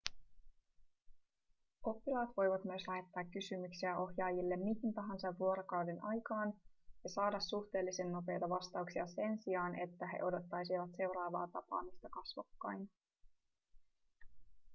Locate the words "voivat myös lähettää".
2.37-3.23